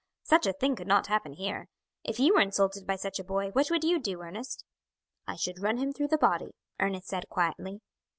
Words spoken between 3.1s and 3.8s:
a boy, what